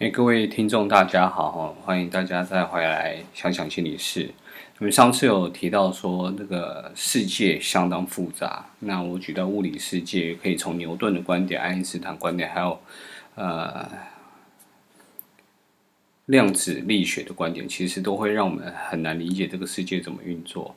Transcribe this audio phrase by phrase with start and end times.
[0.00, 4.28] 哎，各位听众，大家好，欢迎大家再回来想想心理事。
[4.80, 8.66] 我们上次有提到说，这个世界相当复杂。
[8.80, 12.80] 那我举到物理世界，可以从牛顿的观点、爱因斯坦观点，还有
[13.36, 13.88] 呃
[16.26, 20.74] 量子力学的观点，其实都会让我们很难理解这个世界怎么运作。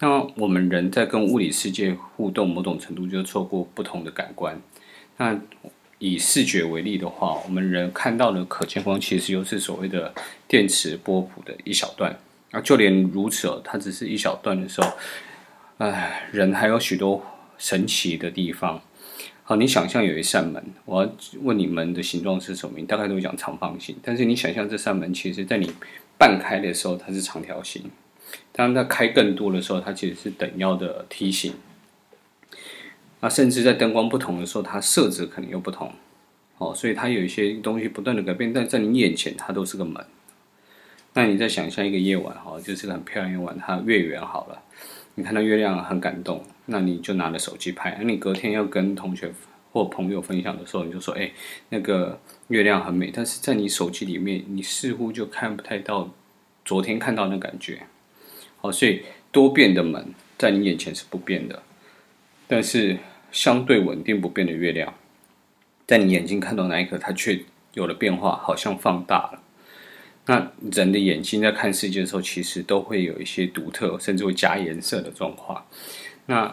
[0.00, 4.60] 那我们人在跟物理世界互动，某种程度就透过不同的感官。
[5.16, 5.40] 那
[6.00, 10.12] 以视觉为例的话，我们人看到的可见光其实又是所谓的
[10.48, 12.18] 电磁波谱的一小段。
[12.50, 14.90] 啊，就连如此哦，它只是一小段的时候，
[15.78, 17.24] 唉，人还有许多
[17.58, 18.82] 神奇的地方。
[19.44, 22.78] 好，你想象有一扇门，我要问你门的形状是什么？
[22.78, 23.94] 你大概都会讲长方形。
[24.02, 25.72] 但是你想象这扇门，其实在你
[26.18, 27.82] 半开的时候，它是长条形；
[28.50, 31.52] 当它开更多的时候，它其实是等腰的梯形。
[33.20, 35.92] 那甚至在灯光不同的时候，它色泽可能又不同，
[36.58, 40.04] 哦，所以它有一些东西不断的改变，但在你眼前，它都是个门。
[41.12, 44.62] 那你再想象一个夜晚，哈，就是很漂亮夜晚，它月圆好了，
[45.16, 49.32] 你看到月亮很感动，那你就拿着手机拍，那你隔天要跟同学
[49.72, 51.30] 或朋友分享的时候，你就说，哎，
[51.68, 52.18] 那个
[52.48, 56.08] 月亮很美，但是在你手机里面，你似乎就看不太到
[56.64, 57.82] 昨天看到那感觉，
[58.60, 61.60] 好，所以多变的门在你眼前是不变的，
[62.50, 62.98] 但是。
[63.32, 64.92] 相对稳定不变的月亮，
[65.86, 67.38] 在你眼睛看到那一刻，它却
[67.74, 69.40] 有了变化，好像放大了。
[70.26, 75.64] 那人的眼睛在看世界的时候，其实都会有一些独特，甚至会加颜色的状况。
[76.26, 76.52] 那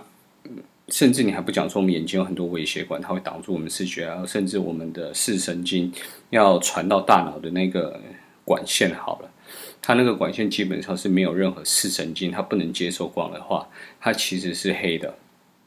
[0.90, 5.92] 甚至你还不讲说，我们眼睛有很多微血管，它会挡住我们视觉啊，甚至我们的视神经
[6.30, 8.00] 要传到大脑的那个
[8.46, 9.32] 管线好了，
[9.82, 13.68] 它那个管线基本上是没有任何视神经，它不能接受光的话，
[14.00, 15.18] 它其实是黑的。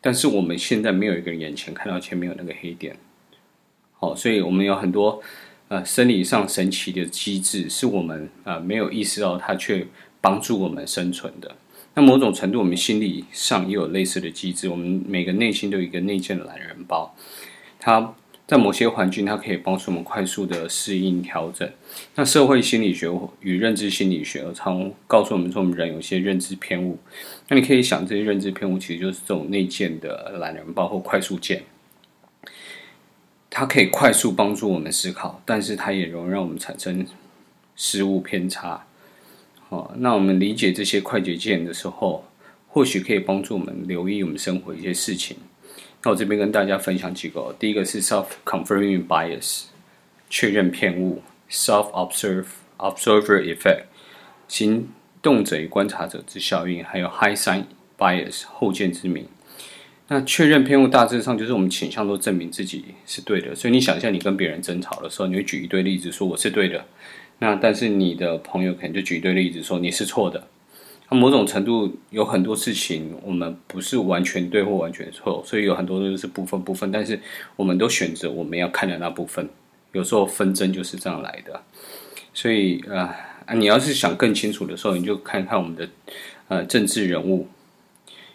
[0.00, 2.96] 但是我们现在没有一个人眼前看到前面有那个黑点，
[3.98, 5.22] 好，所以我们有很多
[5.68, 9.86] 呃生理上神奇的机制，是我们呃没有意识到它，却
[10.20, 11.54] 帮助我们生存的。
[11.94, 17.14] 那某种程度，我们心理上也有类似的机制，我们每个内心都有一个内建的懒人包，
[17.78, 18.14] 它。
[18.50, 21.70] 在某些环境，它可以帮助我们快速的适应调整。
[22.16, 26.98] 那社会心理学与认知心理学常告诉我们说，我们人有些认知偏误。
[27.46, 31.62] 那你可以想，这些认知偏误其实就是这种内建的懒人包或快速键。
[33.48, 37.06] 它可以快速帮助我们思考，但是它也容易让我们产生
[37.76, 38.84] 失误偏差。
[39.68, 42.24] 好，那我们理解这些快捷键的时候，
[42.66, 45.36] 或许可以帮助我们留意我们生活一些事情。
[46.02, 49.64] 那我这边跟大家分享几个，第一个是 self-confirming bias，
[50.30, 52.46] 确认偏误；self-observe
[52.78, 53.82] observer effect，
[54.48, 54.88] 行
[55.20, 57.64] 动者与观察者之效应；还有 hindsight
[57.98, 59.26] bias，后见之明。
[60.08, 66.84] 那确认偏误大致上就是我们倾向都证明自己是对的，所以你想一下，你跟别人争吵的时候，你会举一堆例子说我是对的，
[67.40, 70.48] 那但是你的朋友可能就举一堆例子说你是错的。
[71.10, 76.90] 那某种程度有很多事情，我们不是完全对或完全错，所以有很多都是部分部分。
[76.92, 77.20] 但是
[77.56, 79.48] 我们都选择我们要看的那部分。
[79.92, 81.60] 有时候纷争就是这样来的。
[82.32, 83.12] 所以啊，
[83.54, 85.88] 你要是想更清楚的时候，你就看看我们的
[86.46, 87.48] 呃政治人物，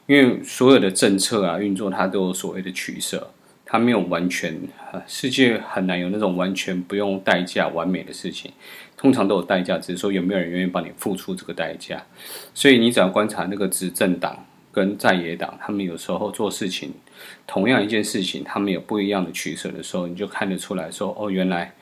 [0.05, 3.31] 因为所有的政策啊运作，它都有所谓的取舍，
[3.65, 4.55] 它没有完全，
[5.07, 8.51] 世界很难有那种完全不用代价完美的事情。
[8.95, 12.01] 通常都有代价，只是说有没有人愿意帮你付出这个代价。
[12.53, 16.93] 所以你只要观察那个执政党跟在野党，他们有时候做事情，
[17.45, 21.73] 同样一件事情，他们有不一样的取舍的时候，你就看得出来说，哦，原来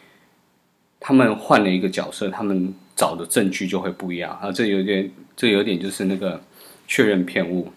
[0.99, 4.51] 他们换了一个角色，他们找的证据就会不一样啊。
[4.51, 6.41] 这有点，这有点就是那个
[6.87, 7.71] 确认偏误。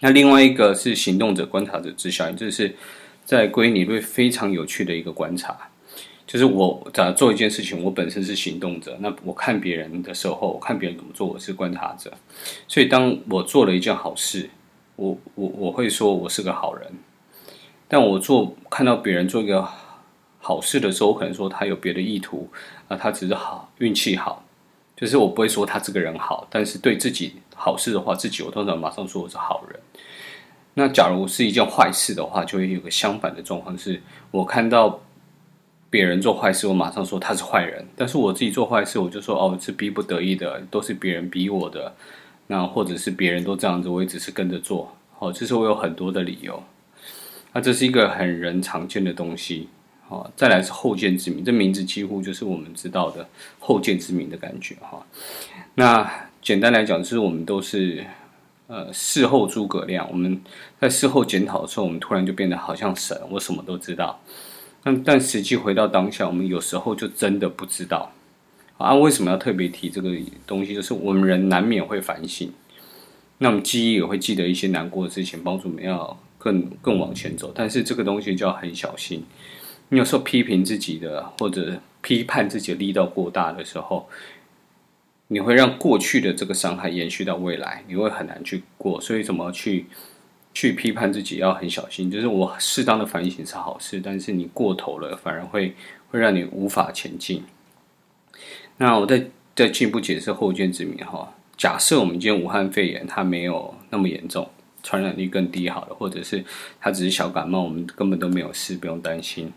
[0.00, 2.74] 那另外一个是行动者观察者之效应，这是
[3.28, 5.54] 在归因理论非常有趣的一个观察。
[6.26, 8.96] 就是我咋做一件事情，我本身是行动者。
[9.00, 12.10] 那我看别人的时候，我看别人怎么做，我是观察者。
[12.66, 14.48] 所以当我做了一件好事，
[14.96, 16.90] 我我我会说我是个好人。
[17.86, 19.68] 但我做看到别人做一个
[20.38, 22.48] 好事的时候，我可能说他有别的意图
[22.88, 24.42] 啊，他只是好运气好。
[24.96, 29.78] 就是我不会说他这个人好，但是对自己好事的话，自己我通常马上说我是好人。
[30.78, 35.00] 那假如是一件坏事的话，就会有个相反的状况，是我看到。
[35.90, 41.94] 别人做坏事，我马上说他是坏人；但是我自己做坏事，我就说哦，是逼不得已的，都是别人逼我的。
[42.48, 44.94] 那或者是别人都这样子，我也只是跟着做。
[45.18, 46.62] 哦，这是我有很多的理由。
[47.54, 49.70] 那这是一个很人常见的东西。
[50.10, 53.26] 哦，再来是后见之明，这名字几乎就是我们知道的
[53.58, 54.74] 后见之明的感觉。
[54.82, 55.06] 哈，
[55.74, 58.04] 那简单来讲，就是我们都是
[58.68, 60.08] 呃事后诸葛亮。
[60.10, 60.40] 我们
[60.80, 64.20] 在事后检讨的时候，我们突然就变得好像神，我什么都知道。
[64.84, 68.12] 但但实际回到当下，我们有时候就真的不知道
[68.76, 68.94] 啊。
[68.94, 70.14] 为什么要特别提这个
[70.46, 70.72] 东西？
[70.72, 72.52] 就是我们人难免会反省，
[73.38, 77.50] 那我们记忆也会记得一些难过的事情，帮助我们要更更往前走。
[77.54, 79.24] 但是这个东西就要很小心。
[79.88, 84.08] 你有时候批评自己的或者批判自己的力道过大的时候，
[85.28, 89.00] 你会让过去的这个伤害延续到未来，你会很难去过。
[89.00, 89.86] 所以怎么去？
[90.54, 95.72] 去批判自己要很小心，就是我适当的反省是好事，但是你过头了，反而会
[96.10, 97.44] 会让你无法前进。
[98.78, 101.32] 那我再再进一步解释后见之明哈。
[101.56, 104.50] 假设我们今天武汉肺炎它没有那么严重，
[104.82, 106.44] 传染力更低好了，或者是
[106.80, 109.52] 它只是小感冒，我们根本都没有事，不用担心。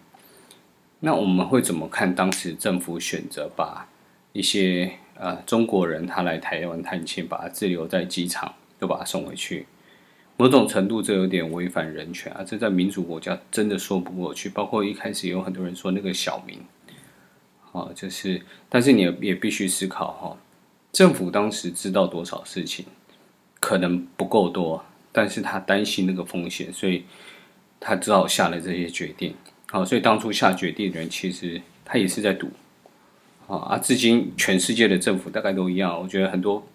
[0.99, 3.87] 那我们会怎么看当时政府选择把
[4.33, 4.91] 一些
[5.21, 9.67] 呃中国人他来台湾探亲，把他滞留在机场，又把他送回去？
[10.35, 12.43] 某种程度，这有点违反人权啊！
[12.43, 14.49] 这在民主国家真的说不过去。
[14.49, 16.59] 包括一开始有很多人说那个小明，
[17.71, 20.37] 啊，就是，但是你也也必须思考哈，
[20.91, 22.87] 政府当时知道多少事情，
[23.59, 27.03] 可能不够多，但是他担心那个风险，所以
[27.79, 29.35] 他只好下了这些决定。
[29.67, 32.49] 好，所以当初下决定的人，其实他也是在赌。
[33.57, 35.99] 啊，至今全世界的政府大概都一样。
[36.01, 36.65] 我觉得很多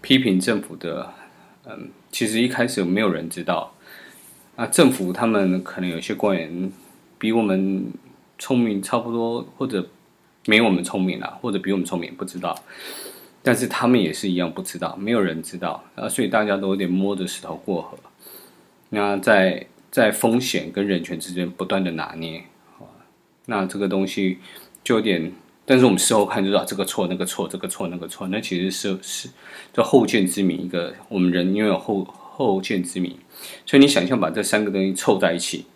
[0.00, 1.14] 批评政府的。
[1.70, 3.74] 嗯，其实一开始没有人知道，
[4.56, 6.72] 啊，政府他们可能有些官员
[7.18, 7.92] 比我们
[8.38, 9.86] 聪明差不多，或者
[10.46, 12.58] 没我们聪明啦，或者比我们聪明不知道，
[13.42, 17.98] 但是他们也是一样不知道，没有人知道啊，所以大家都有点摸着石头过河。
[18.88, 22.44] 那在在风险跟人权之间不断的拿捏，
[23.44, 24.38] 那这个东西
[24.82, 25.30] 就有点。
[25.68, 29.28] 但是我们事后看就知道这个错那个错这个错那个错，那其实是是
[29.70, 30.62] 叫后见之明。
[30.62, 33.14] 一个我们人因为有后后见之明，
[33.66, 35.66] 所以你想象把这三个东西凑在一起，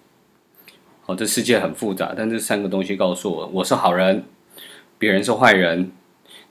[1.05, 4.25] 哦，这世界很复杂，但这三个东西告诉我我是好人，
[4.99, 5.93] 别人是坏人。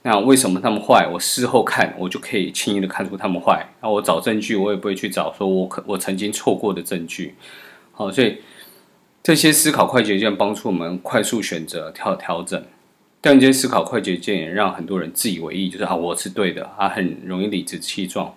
[0.04, 1.08] 那为什么他们坏？
[1.12, 3.68] 我事后看我就可以轻易的看出他们坏。
[3.80, 7.34] 那我找证据，我也不会去找说我可我曾经错过的证据。
[7.90, 8.38] 好，所以
[9.20, 12.64] 这些思考快捷键帮助我们快速选择调调整。
[13.24, 18.34] 但这些思考快捷键也让很多人自以为意，就是啊，我是对的啊，很容易理直气壮，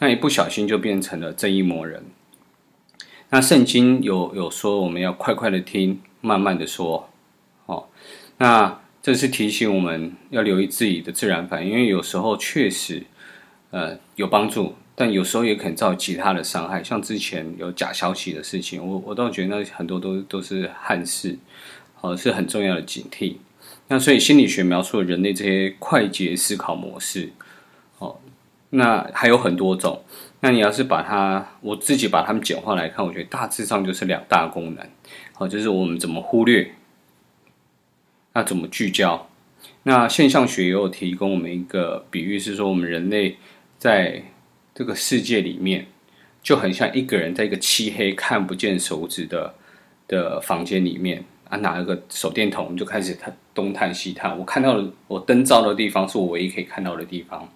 [0.00, 2.02] 那一不小心就变成了正义魔人。
[3.30, 7.08] 那圣经有有说，我们要快快的听，慢慢的说，
[7.66, 7.86] 哦，
[8.38, 13.04] 那这是提醒我们要留意自己的自然反应，因为有时候确实
[13.70, 21.38] 呃有帮助，但有时候也可能造其他的伤害，像之前有假消息的事情，我我倒觉得那很多都都是憾事，
[22.00, 23.36] 哦，是很重要的警惕。
[23.88, 27.30] 那所以心理学描述了人类这些快捷思考模式，
[27.98, 28.18] 哦，
[28.70, 30.02] 那还有很多种。
[30.40, 34.86] 那你要是把它，我自己把它们简化来看，我觉得大致上就是两大功能，
[35.32, 36.72] 好，就是我们怎么忽略，
[38.34, 39.28] 那怎么聚焦。
[39.84, 43.36] 那现象学也有提供我们一个比喻，是说我们人类
[43.78, 44.24] 在
[44.74, 45.86] 这个世界里面，
[46.42, 49.54] 就很像一个人在一个漆黑看不见手指的
[50.08, 51.24] 的房间里面。
[51.48, 54.36] 啊，拿了个手电筒，就开始探东探西探。
[54.38, 57.48] 我看到了，我灯照的地方是我唯一可以看到的地方。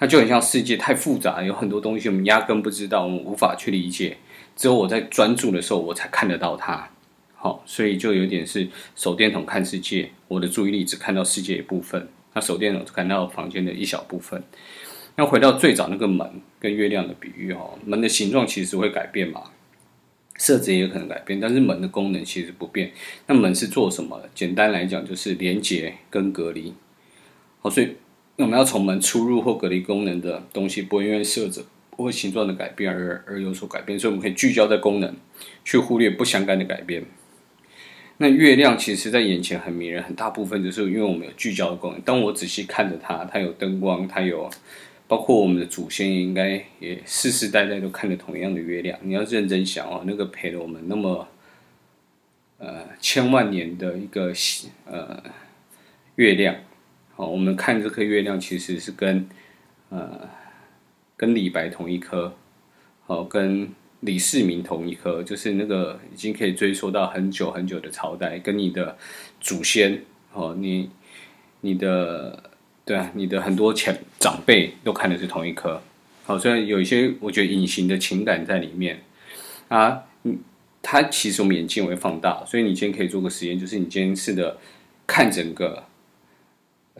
[0.00, 4.16] 那就很像世界太复杂，有很多东西我们压根不知道，我们无法去理解。
[4.56, 6.88] 只有我在专注的时候，我才看得到它。
[7.36, 14.42] 好，所以就有点是手电筒看世界，我的注意力只看到世界一部分，那手电筒只看到房间的一小部分。
[15.16, 19.42] 那回到最早那个门跟月亮的比喻，哈，门的形状其实会改变嘛。
[20.36, 22.90] 设置也有可能改变，但是门的功能其实不变。
[23.26, 24.28] 那门是做什么的？
[24.34, 26.74] 简单来讲，就是连接跟隔离。
[27.60, 27.96] 好，所以
[28.36, 33.98] 我们要从门出入或隔离功能的东西，不会因为设置或形状的改变而而有所改变。
[33.98, 35.14] 所以我们可以聚焦在功能，
[35.64, 37.04] 去忽略不相干的改变。
[38.18, 42.00] 那月亮其实在眼前很迷人，很大部分就是因为我们有聚焦的功能。
[42.00, 44.50] 当我仔细看着它，它有灯光，它有。
[45.14, 48.98] 包括我们的祖先，应该也世世代代都看着同样的月亮。
[49.00, 51.28] 你要认真想哦，那个陪了我们那么
[52.58, 54.32] 呃千万年的一个
[54.84, 55.22] 呃
[56.16, 56.56] 月亮，
[57.14, 59.28] 好，我们看这颗月亮其实是跟
[59.90, 60.28] 呃
[61.16, 62.34] 跟李白同一颗，
[63.06, 68.98] 好，跟李世民同一颗，就是那个已经可以追溯到很久很久的朝代，跟你的
[69.40, 70.02] 祖先
[70.32, 70.90] 哦，你
[71.60, 72.50] 你的。
[72.84, 75.80] 对啊，你的很多前长辈都看的是同一颗，
[76.24, 79.02] 好，虽然有一些我觉得隐形的情感在里面。
[79.68, 80.38] 啊，嗯，
[80.82, 84.58] 它其实我们眼睛会放大，所以你今天可以做个实验，就是你今天试着
[85.06, 85.84] 看整个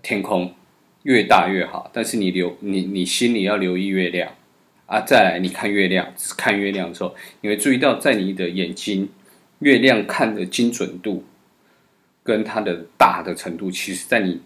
[0.02, 0.54] 天空，
[1.02, 4.32] 越大越好，但是你留你你心里要留意月亮。
[4.86, 9.10] 啊，再来你看月亮，看月亮的时候，你会注意到在你的眼睛，
[9.58, 11.24] 月亮看的精准度
[12.22, 14.40] 跟它的大的程度，其实在你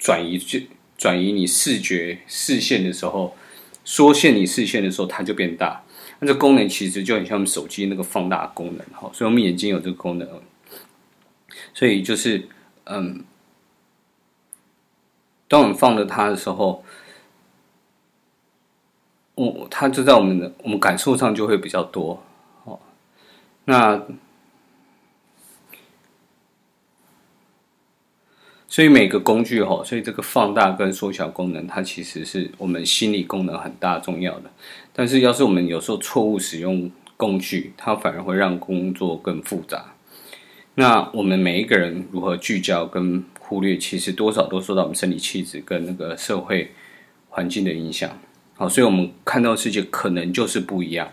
[0.00, 0.58] 转移就
[0.96, 3.36] 转移你视觉视线的时候，
[3.84, 5.84] 缩限你视线的时候，它就变大。
[6.18, 10.26] 那这功能其实就很像我们手机那个放大功能，哈，所以我们眼睛有这个功能，
[11.74, 12.48] 所以就是
[12.84, 13.22] 嗯，
[15.46, 16.82] 当我们放了它的时候，
[19.34, 22.22] 我它就在我们的我们感受上就会比较多，
[22.64, 22.80] 哦，
[23.66, 24.02] 那。
[28.70, 34.50] 所以每个工具哈，所以这个放大跟缩小功能，它其实是我们心理功能很大重要的。
[34.92, 39.92] 但是要是我们有时候错误使用工具，它反而会让工作更复杂。
[40.76, 46.70] 那我们每一个人如何聚焦跟忽略，其实多少都受到我们生理气质跟那个社会
[47.28, 48.16] 环境的影响。
[48.54, 51.10] 好，所以我们看到世界可能就是不一样。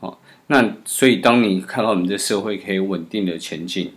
[0.00, 3.92] 好，那所以当你看到我们这社会可以稳定的前进。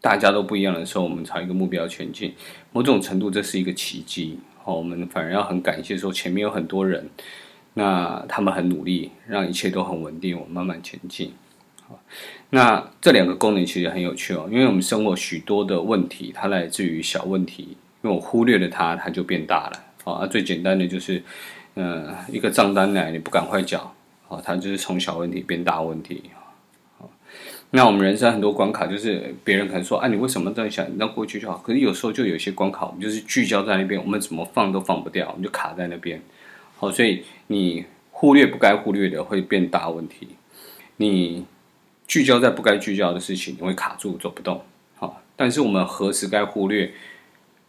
[0.00, 2.34] 大家都不一样的时候，我们朝一个目标前进，
[2.72, 4.38] 某种程度这是一个奇迹。
[4.62, 7.08] 好，我们反而要很感谢说前面有很多人，
[7.74, 11.32] 那他们很努力，让一切都很稳定，我们慢慢前进。
[11.86, 11.98] 好，
[12.50, 19.84] 那这两个功能其实很有趣哦，因为我们生活许多的问题，它来自于小问题，因为我忽略了它，它就变大了。
[20.04, 21.22] 好，啊，最简单的就是，
[21.74, 23.94] 呃，一个账单来你不赶快缴，
[24.28, 26.24] 好，它就是从小问题变大问题。
[27.72, 30.84] 那我们人生很多关卡，就是别人可能说：“啊，你为什么这样想？
[30.90, 36.20] 你让过去就好。”可是有时候就有些关卡，我们就是聚焦在那边，我们怎么放都放不掉，我们就卡在那边。
[36.78, 40.26] 好，所以你忽略不该忽略的，会变大问题；
[40.96, 41.44] 你
[42.08, 44.60] 聚焦在不该聚焦的事情，你会卡住，走不动。
[44.96, 46.92] 好，但是我们何时该忽略，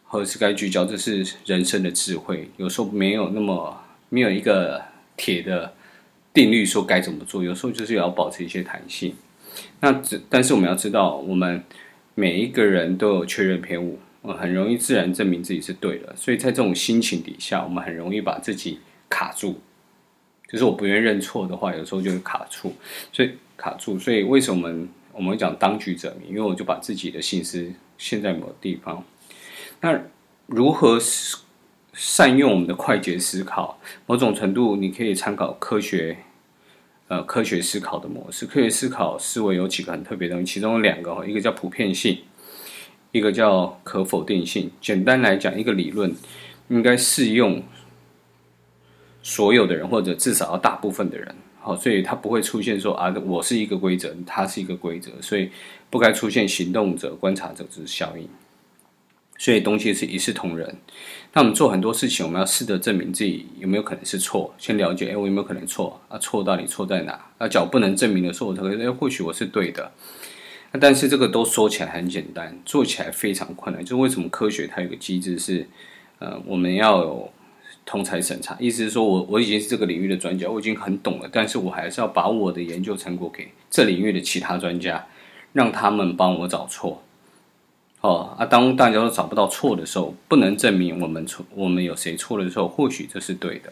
[0.05, 2.49] 何时该聚焦，这是人生的智慧。
[2.57, 3.79] 有时候没有那么
[4.09, 4.81] 没有一个
[5.15, 5.75] 铁的
[6.33, 9.13] 定律说该怎么做，有时候就是要保持一些弹性。
[9.79, 11.63] 那只，但是我们要知道，我们
[12.15, 16.15] 每一个人都有确认偏误，我很容易自然证明自己是对的。
[16.15, 18.79] 所以在这种心情底下，我们很容易把自己
[19.09, 19.59] 卡住。
[20.47, 22.73] 就是我不愿认错的话，有时候就会卡住，
[23.13, 23.97] 所以卡住。
[23.97, 26.27] 所以为什么我们我们会讲当局者迷？
[26.29, 29.03] 因为我就把自己的心思陷在某个地方。
[29.79, 29.99] 那
[30.47, 30.99] 如何
[31.93, 33.79] 善用我们的快捷思考？
[34.05, 36.17] 某种程度，你可以参考科学。
[37.11, 42.17] 呃，科学思考的模式，科学思考思维有几个很特别的东西，其中有两个哦，一个叫普遍性，
[43.11, 44.71] 一个叫可否定性。
[44.79, 46.15] 简单来讲，一个理论
[46.69, 47.61] 应该适用
[49.21, 51.35] 所有的人，或者至少要大部分的人。
[51.59, 55.51] 好，所以它不会出现说啊，我是一个规则，它是一个规则，所以
[55.89, 58.25] 不该出现行动者、观察者之效应。
[59.37, 60.77] 所以东西是一视同仁。
[61.33, 64.53] 那我们做很多事情，我们要试着证明自己有没有可能是错。
[64.57, 66.01] 先了解，哎，我有没有可能错？
[66.09, 67.17] 啊，错到底错在哪？
[67.39, 69.91] 那假如不能证明的时候，我才会，哎，或许我是对的。
[70.73, 73.83] 那但是这个都说起来很简单，做起来非常困难。
[73.83, 75.65] 就为什么科学它有个机制是，
[76.19, 77.31] 呃，我们要有
[77.85, 85.07] 同侪审查，意思是说我我已经是这个领域的专家，我已经很懂了，但是我还是要把我的研究成果给这领域的其他专家，
[85.53, 87.01] 让他们帮我找错。
[88.01, 93.71] 哦啊，当大家都找不到错的时候，不能证明我们错，我们有谁错了的时候，或许这是对的。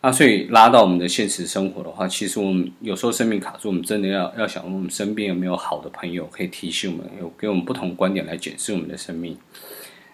[0.00, 9.36] 啊，所以拉到我们的现实生活的话，其实我们有时候生命卡住，我们真的要要想，我们身边有没有好的朋友可以提醒我们，有给我们不同观点来检视我们的生命。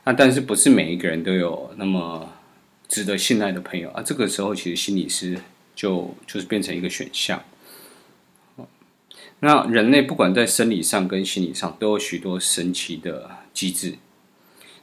[0.04, 2.28] 啊，但是不是每一个人都有那么
[2.88, 4.02] 值得信赖的朋友啊？
[4.02, 5.38] 这个时候，其实心理师
[5.74, 7.40] 就就是变成一个选项。
[9.40, 13.94] 那人类不管在生理上跟心理上都有许多神奇的机制，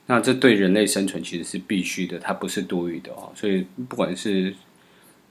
[0.06, 3.32] 那这对人类生存其实是必须的，它不是多余的哦。
[3.36, 4.54] 所以不管是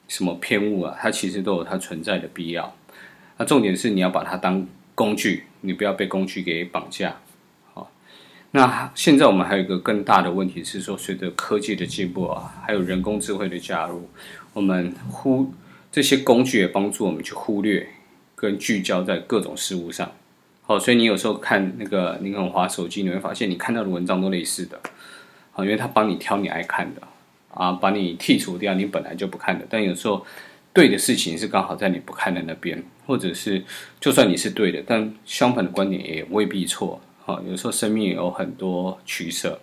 [0.08, 2.76] 什么偏误啊，它其实都有它存在的必要。
[3.38, 7.16] 那重点是你要把它当工具，你不要被工具给绑架。
[7.72, 7.92] 好，
[8.50, 14.10] 那现在我们还有一个更大的问题是说，随着科技的进步啊，还有人工智慧的加入，
[14.52, 15.54] 我们忽
[15.92, 17.88] 这些工具也帮助我们去忽略。
[18.42, 20.10] 跟聚焦在各种事物上，
[20.62, 24.80] 好，所以你有时候看那个，你可能滑手机，你会发现你看到的文章都类似的，
[25.52, 27.02] 好，因为他帮你挑你爱看的，
[27.54, 30.26] 啊，把你剔除掉你本来就不看的，但有时候
[30.72, 33.62] 对的事情是刚好在你不看的那边，或者是
[34.00, 39.60] 就算你是对的，但相反的观点也未必错，好，有时候生命有很多取舍。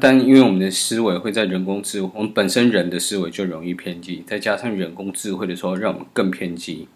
[0.00, 6.88] 但因为我们的思维会在人工智，我们本身人的思维就容易偏激，再加上人工智慧的时候，让我们更偏激。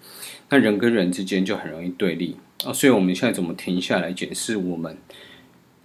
[0.49, 4.97] 那人跟人之间就很容易对立啊，所以我们现在怎么停下来检视我们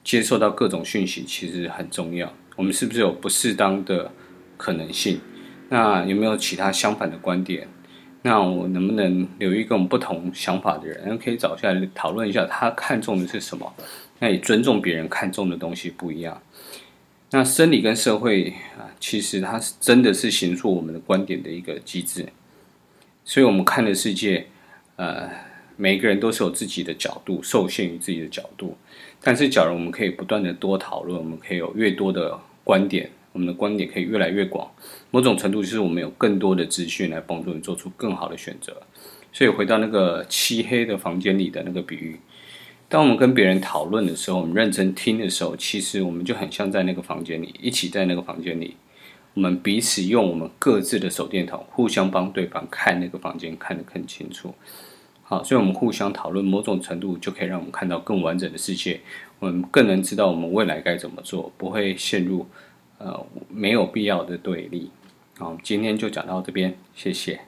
[0.04, 2.34] 接受到各种讯息，其实很重要。
[2.56, 4.12] 我们是不是有不适当的
[4.58, 5.20] 可能性？
[5.70, 7.68] 那有没有其他相反的观点？
[8.24, 13.72] 那我能不能留一个不同想法的人，可以找下来讨论一下，他看重的是什么？
[14.18, 16.42] 那也尊重别人看重的东西不一样。
[17.36, 22.26] 那生理跟社会啊，其实它是真的是形塑我们的观点的一个机制。
[23.26, 24.48] 所以，我们看的世界，
[24.96, 25.30] 呃，
[25.76, 28.78] 每一个人都是有自己的角度，受限于自己的角度。
[29.22, 33.10] 但是，假如我们可以不断的多讨论，我们可以有越多的观点。
[33.34, 34.72] 我们的观点可以越来越广，
[35.12, 38.82] 某种程度就是我们有更多的资讯来帮助你做出更好的选择。
[39.34, 42.18] 所以回到那个漆黑的房间里的那个比喻，
[42.88, 48.78] 当我们跟别人讨论的时候，我们认真听的时候，其实我们就很像在那个房间里，一起在那个房间里，
[49.34, 54.54] 我们彼此用我们各自的手电筒，互相帮对方看那个房间看得更清楚。
[55.24, 59.02] 好，所以我们互相讨论，某种程度就可以让我们看到更完整的世界，
[59.40, 62.46] 我们更能知道我们未来该怎么做，不会陷入。
[62.98, 64.90] 呃，没有必要的对立。
[65.38, 67.42] 好，今天就讲到这边，谢谢。